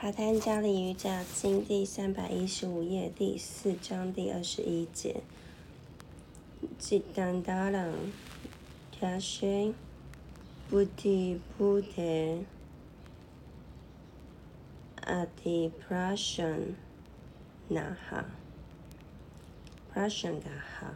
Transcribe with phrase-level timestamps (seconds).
[0.00, 5.22] 爬滩加里瑜伽经第三百一十五页第四章第二十一节。
[6.78, 7.92] 吉丹达朗，
[9.00, 9.74] 加什，
[10.70, 12.44] 布提布提，
[15.02, 16.76] 阿提普拉什，
[17.66, 18.26] 那哈，
[19.92, 20.94] 普拉什那哈，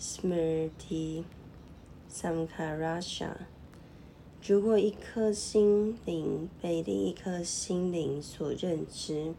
[0.00, 1.24] 斯米提，
[2.08, 3.46] 萨姆卡拉什。
[4.48, 9.34] 如果一颗心灵被另一颗心灵所认知，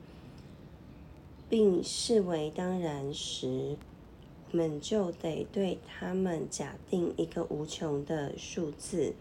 [1.47, 3.77] 并视为当然时，
[4.51, 9.13] 我们就得对他们假定一个无穷的数字。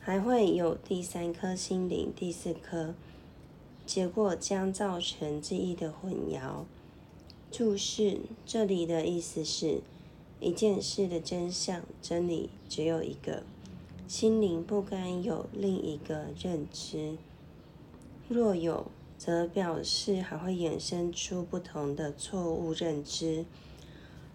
[0.00, 2.92] 还会有第三颗心灵、第四颗，
[3.86, 6.64] 结果将造成记忆的混淆。
[7.52, 9.80] 注释这里的意思是，
[10.40, 13.44] 一件事的真相、真理只有一个。
[14.06, 17.16] 心灵不该有另一个认知，
[18.28, 23.46] 若有，则表示还会衍生出不同的错误认知，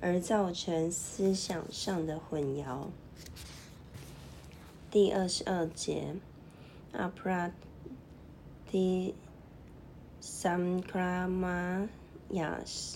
[0.02, 2.88] 而造成思想上的混淆。
[4.90, 6.16] 第二十二节
[6.92, 7.54] ，Aprati
[10.20, 12.96] samkramayas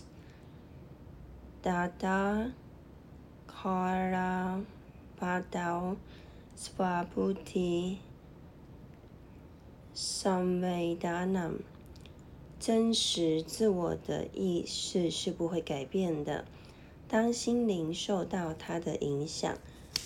[1.62, 2.52] dada
[3.48, 4.66] karapadao。
[6.58, 7.98] Swabuti
[9.94, 11.60] Samvedanam，
[12.60, 16.46] 真实自我的意识是不会改变的。
[17.08, 19.58] 当心灵受到它的影响，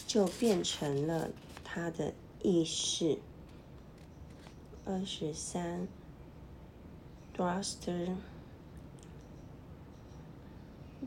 [0.08, 1.30] 就变成了
[1.64, 3.20] 它的意识。
[4.84, 5.88] 二十三
[7.36, 8.16] ，Draster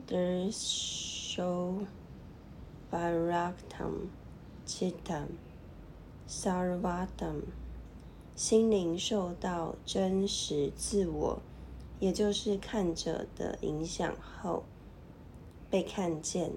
[0.07, 1.85] Drsho
[2.91, 4.20] Bharaktam。
[4.71, 5.27] Chitam
[6.29, 7.41] Sarvatam，
[8.37, 11.41] 心灵受到真实自我，
[11.99, 14.63] 也就是看者的影响后，
[15.69, 16.53] 被看见，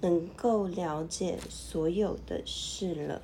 [0.00, 3.22] 能够了解所有的事了。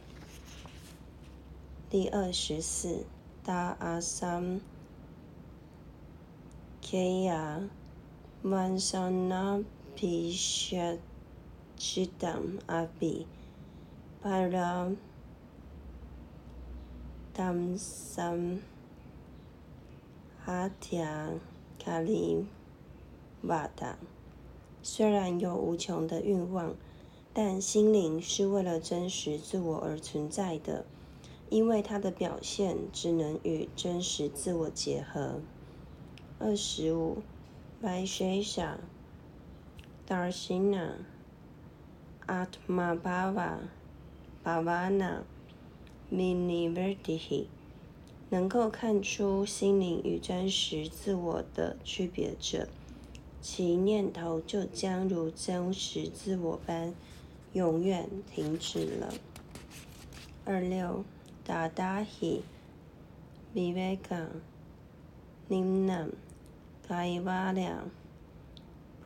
[1.88, 3.04] 第二十四
[3.44, 4.58] ，Da Asam
[6.82, 7.68] Kya
[8.42, 9.64] Vansana
[9.96, 10.98] Pishat
[11.78, 13.26] Chitam Abi。
[14.26, 14.90] Para
[17.32, 18.58] tamsam
[20.44, 21.38] hatya
[21.78, 22.44] kali
[23.40, 23.94] vada，
[24.82, 26.74] 虽然有无穷的欲望，
[27.32, 30.84] 但心灵是为了真实自我而存在的，
[31.48, 35.40] 因为它的表现只能与真实自我结合。
[36.40, 37.18] 二十五
[37.80, 38.78] ，Vaishesha
[40.08, 40.94] Darshina
[42.26, 43.58] Atmabhava。
[44.46, 45.24] Avana
[46.08, 47.48] mini v e r t i h i
[48.30, 52.68] 能够看出心灵与真实自我的区别者，
[53.42, 56.94] 其念头就将如真实自我般
[57.54, 59.12] 永远停止了。
[60.44, 61.04] 二六
[61.44, 62.42] 达达 h i
[63.52, 64.28] v i v e k a
[65.48, 66.10] n i m n a m
[66.86, 67.82] k a i v a l y a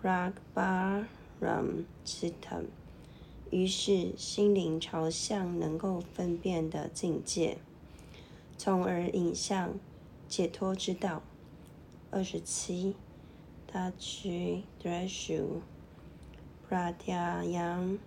[0.03, 1.07] p r a g b a
[1.41, 2.67] r a m c i t a m
[3.51, 7.59] 于是，心灵朝向能够分辨的境界，
[8.57, 9.75] 从而引向
[10.29, 11.23] 解脱之道。
[12.13, 12.95] 二十七，
[13.67, 15.63] 达曲德舒，
[16.69, 17.99] 普拉提扬，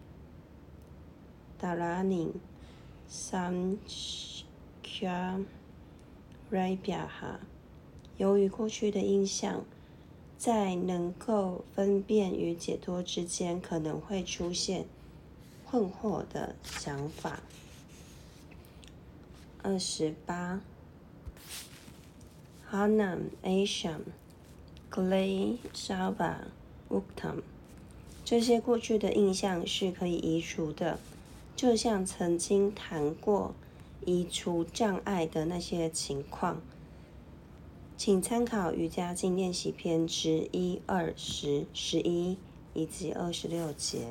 [1.58, 2.34] 达拉宁，
[3.08, 3.78] 三
[4.82, 5.40] 卡
[6.50, 7.42] 瑞比亚哈。
[8.18, 9.66] 由于过去的印象，
[10.38, 14.86] 在能够分辨与解脱之间，可能会出现。
[15.74, 17.40] 困惑的想法。
[19.64, 20.62] 二十八
[22.70, 24.02] ，Hanam Asham
[24.92, 26.36] Clay Shava
[26.92, 27.42] Uktam，
[28.24, 31.00] 这些过去的印象是可以移除的，
[31.56, 33.56] 就像曾经谈过
[34.06, 36.62] 移除障碍的那些情况。
[37.98, 42.38] 请参考瑜伽经练习篇之一、二十、十一
[42.76, 44.06] 以及二十六节。